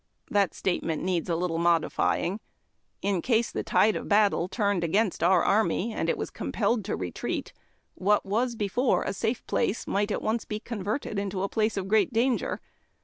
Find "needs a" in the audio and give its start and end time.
1.03-1.35